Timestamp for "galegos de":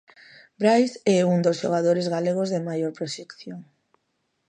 2.15-2.65